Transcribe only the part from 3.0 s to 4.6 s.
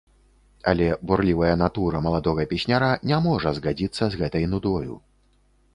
не можа згадзіцца з гэтай